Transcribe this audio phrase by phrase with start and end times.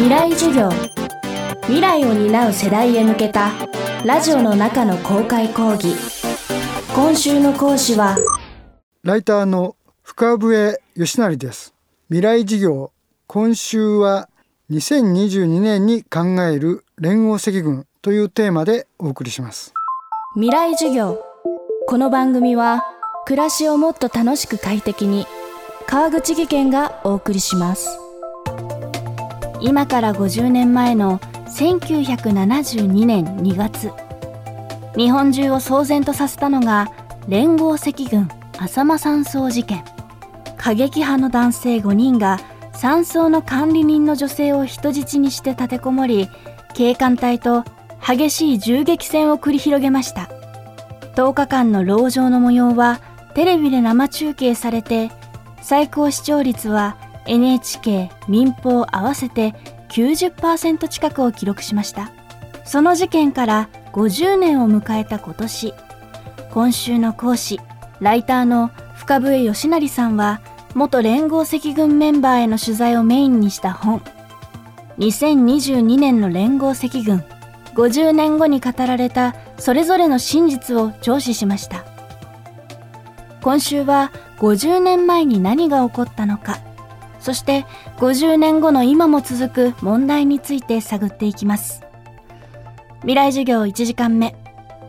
[0.00, 0.70] 未来授業。
[1.64, 3.50] 未来を担う世代へ向けた
[4.02, 5.94] ラジオの中の公開講義。
[6.94, 8.16] 今週の講師は
[9.02, 11.74] ライターの深笛義成です。
[12.08, 12.92] 未来事業。
[13.26, 14.30] 今週は
[14.70, 19.74] 2022年に考える連合赤軍というテーマでお送りします。
[20.32, 21.22] 未来授業。
[21.86, 22.84] この番組は
[23.26, 25.26] 暮らしをもっと楽しく快適に
[25.86, 28.09] 川口義賢がお送りします
[29.62, 33.92] 今から50年前の1972年2月。
[34.96, 36.90] 日本中を騒然とさせたのが
[37.28, 39.84] 連合赤軍浅間山荘事件。
[40.56, 42.38] 過激派の男性5人が
[42.72, 46.28] 山荘の管理人の女性を人質にして立てこもり
[46.74, 47.64] 警官隊と
[48.06, 50.30] 激しい銃撃戦を繰り広げました。
[51.16, 53.00] 10日間の籠城の模様は
[53.34, 55.10] テレビで生中継されて
[55.60, 56.96] 最高視聴率は
[57.30, 59.54] NHK 民放合わせて
[59.90, 62.10] 90%近くを記録しました。
[62.64, 65.74] その事件から50年を迎えた今年。
[66.50, 67.60] 今週の講師
[68.00, 70.40] ライターの深笛義成さんは
[70.74, 74.02] 元連合赤軍メンバーへの取材をメインにした本。
[74.98, 77.24] 2022年の連合赤軍
[77.74, 81.84] 50年後に語られたそれぞれの真実を聴取しました。
[83.40, 86.58] 今週は50年前に何が起こったのか。
[87.20, 87.66] そして
[87.98, 91.82] 50年後の今も続く問題について探っていきます。
[93.00, 94.34] 未来授業1時間目。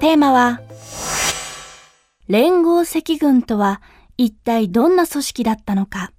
[0.00, 0.60] テーマは
[2.28, 3.80] 連合赤軍とは
[4.16, 6.10] 一体どんな組織だったのか。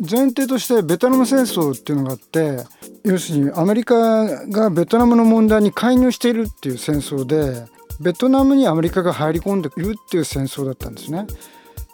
[0.00, 2.64] 前提としてベトナム戦争っていうのがあって
[3.04, 7.64] 要するにアメリカがベトナムの問題に介入しているっていう戦争で
[8.00, 11.26] ベトナムにアメリカが入り込んでいるっていう戦争だったんですね。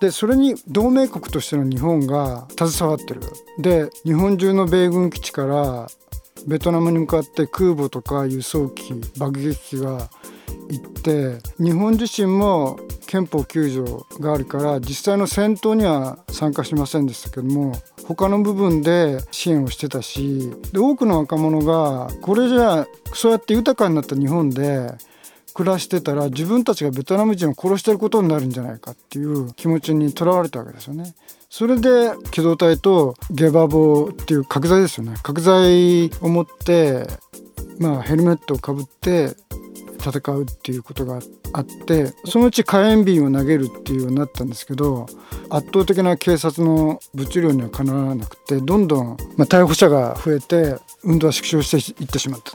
[0.00, 3.20] でそれに同盟国としての日本が携わってる。
[3.58, 5.86] で日本中の米軍基地から
[6.46, 10.10] ベトナムに向かって空母とか輸送機爆撃機が
[10.70, 17.72] 行って日本自身も憲法9条があるから実際の戦闘には参加しませんでしたけども
[18.06, 24.92] 他の部分で支援をしてたしで多くの若者がこれじゃあそうやって豊かになった日本で
[25.54, 31.14] 暮らしてたら自分たちがベトナム人を殺してることになるんじゃないかっていう気持ちにとらわれたわけですよね。
[31.50, 37.08] それで機動隊とゲバボっていう角材ですよね角材を持って
[37.80, 39.34] まあヘルメットをかぶって
[40.00, 41.20] 戦うっていうことが
[41.52, 45.06] あってそのうち火炎瓶を投げるっていうようになったんですけど
[45.50, 52.52] 圧倒的な警察の物量にはかなわなくてどんどん、まあ、逮捕者が増えて運動は縮小していってしまった。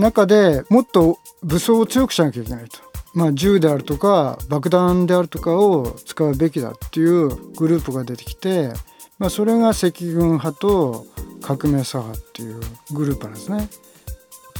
[0.00, 2.78] 中でもっと武装を強くしなきゃいけないと。
[3.12, 8.72] まあ、銃であるとか爆弾であるとかを使うべきだっていうグループが出てきて、
[9.18, 11.06] まあ、それが赤軍派と
[11.42, 12.60] 革命左派っていう
[12.92, 13.68] グループなんですね。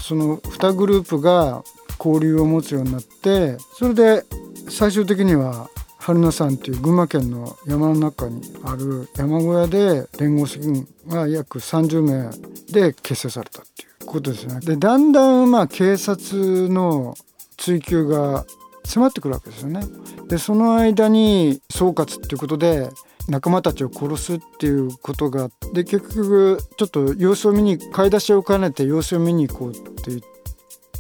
[0.00, 1.62] その2グループが
[2.04, 4.24] 交流を持つようになってそれで
[4.68, 12.30] 最終的には春名山っていう群馬県の山の中にある山小屋で連合赤軍が約30名
[12.72, 14.60] で結成されたっていうことですね。
[14.60, 17.14] でだんだんまあ警察の
[17.56, 18.44] 追及が
[18.84, 19.82] 迫ってくるわけですよね。
[20.28, 22.88] でその間に総括っていうことで
[23.28, 30.24] 仲間たちを殺すっていうことがで結局ちょっと様子を見に買い出しを兼ねて様子を見に行こうって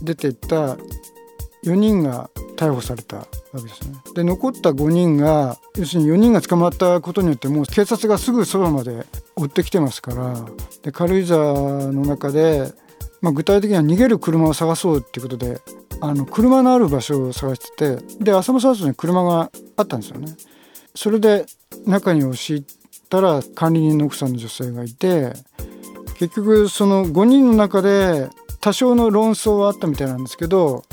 [0.02, 0.76] 出てった
[1.64, 3.96] 4人が逮捕されたわけですね。
[4.14, 9.06] で残った5人が要するに4人が捕まったことによってもう警察がすぐそばまで
[9.36, 10.44] 追ってきてますから
[10.82, 11.52] で軽井沢
[11.92, 12.72] の中で、
[13.20, 15.60] まあ、具体的には逃げる車を探そうっていうことで
[16.00, 20.34] あの車のある場所を探しててで浅間山荘に車があったんですよね。
[20.94, 21.46] それで
[21.86, 22.64] 中に押し入っ
[23.08, 25.32] たら管理人の奥さんの女性がいて
[26.18, 28.28] 結局その5人の中で
[28.60, 30.84] 多少の論争はあったみたいなんですけど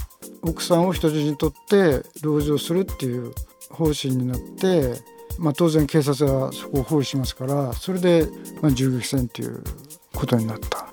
[0.41, 3.33] 奥さんを人質にとって籠城するっていう
[3.69, 4.93] 方針になって、
[5.37, 8.27] まあ、当然警察はそこを包囲しますからそれで、
[8.61, 9.63] ま、銃撃戦っていう
[10.13, 10.86] ことになった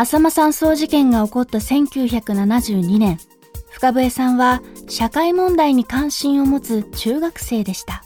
[0.00, 3.18] 浅間山荘事件が起こった1972年
[3.68, 8.02] 深笛さんは社会問題に関心を持つ中学生でした。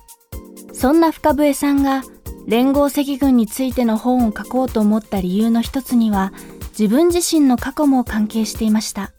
[0.72, 2.02] そんな深笛さんが
[2.48, 6.32] 連合赤軍についての本を書こうと思った理由の一つには
[6.76, 9.12] 自分自身の過去も関係していました。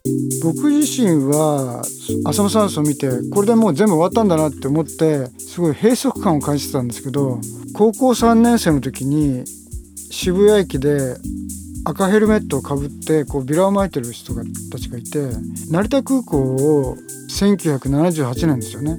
[0.44, 1.82] 僕自身は
[2.26, 7.40] 浅間山荘を見てこれでもう全部終わったんだなって思ってすごい閉塞感を感じてたんですけど
[7.72, 9.44] 高校3年生の時に
[10.10, 11.16] 渋谷駅で
[11.88, 15.20] 赤ヘルメットをかぶってこうビラを撒いてる人たちがいて
[15.70, 16.96] 成田空港を
[17.30, 18.98] 1978年ですよね。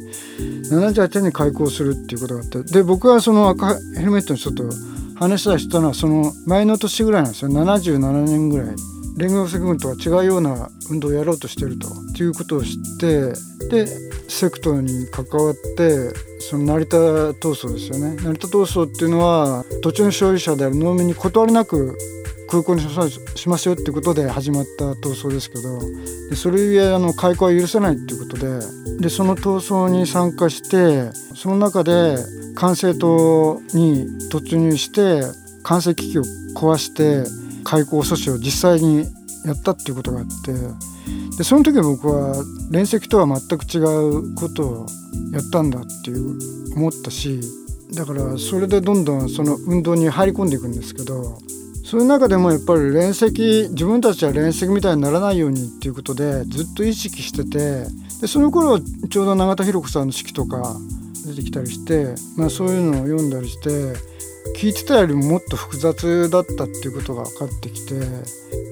[0.71, 4.63] 78年に開港するっていうことがあってで僕はその赤ヘルメットの人と
[5.15, 7.51] 話したしたのはその前の年ぐらいなんですよ。
[7.51, 8.75] 77年ぐらい。
[9.17, 13.33] 連合赤軍とは違うような運動をやろうとしてるということを知って
[13.67, 13.87] で
[14.29, 18.15] セクトに関わってその成田闘争ですよね。
[18.17, 21.97] 成田闘争っていうのは土地の所有者である農民に断りなく
[22.49, 25.79] 空港にしますよってことで始まった闘争ですけど
[26.29, 28.59] でそれゆえあの開港は許せないっていうことで
[28.99, 32.15] でその闘争に参加してその中で
[32.55, 35.21] 管制塔に突入して
[35.63, 36.21] 管制機器を
[36.55, 37.29] 壊して
[37.63, 39.05] 開港阻止を実際に
[39.45, 40.53] やったっていうことがあって
[41.37, 44.85] でその時僕は連席とは全く違うことを
[45.31, 47.41] やったんだっていう思ったし
[47.93, 51.37] だからそれでどんどんその運動に入り込んでいくんですけど
[51.87, 57.85] そういう中でもやっぱり連席自分たちは連席みたいにならないようにっていうことでずっと意識してて
[58.19, 60.75] でその頃ちょうど永田博子さんの式とか
[61.25, 63.69] 出てきたりして、まあ、そういうのを読んだりして
[64.59, 67.93] 聞いてたよりももっと複雑だったっていうことが分かってきて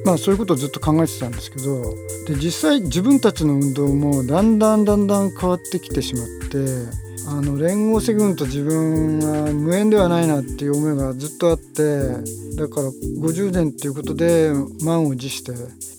[0.03, 1.95] まあそういうことをずっと考えてたんですけど
[2.27, 12.10] で実際自分たちの運動もだんだんだんだん変わってきてしまってあの連合赤軍と自分は無縁ではないなっていう思いがずっとあって
[12.57, 12.89] だから
[13.19, 14.51] 50年っていうことで
[14.83, 15.54] 満を持して、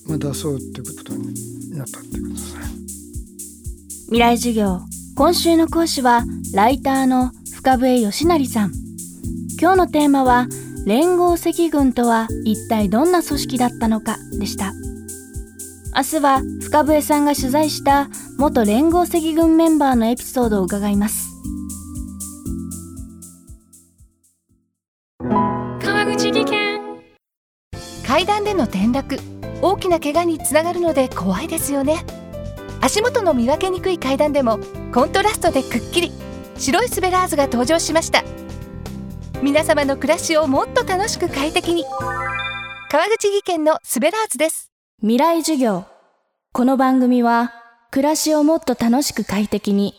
[0.07, 2.61] ま、出そうっていうことになったってことですね。
[4.05, 4.79] 未来授業
[5.15, 8.87] 今週の講師はライターの深笛義成さん。
[9.59, 10.47] 今日のテーマは
[10.85, 14.71] 連合赤軍とは一体どんな組織だったのかでした
[15.95, 18.07] 明日は深笛さんが取材した
[18.39, 21.29] 元連合赤軍メンバーのエピソードを伺います。
[25.81, 26.79] 川口技研。
[28.05, 29.17] 階段での転落。
[29.63, 32.05] 大きな怪我につながるので怖いですよね。
[32.79, 34.59] 足元の見分けにくい階段でも
[34.93, 36.11] コントラストでくっきり。
[36.59, 38.23] 白いスベラーズが登場しました。
[39.41, 41.85] 皆様の暮らしをもっと楽しく快適に。
[42.91, 44.71] 川口技研のスベラーズです。
[44.99, 45.85] 未来授業。
[46.53, 47.51] この番組は
[47.91, 49.95] 暮らしをもっと楽しく快適に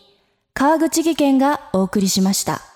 [0.53, 2.68] 川口技研がお送りしました。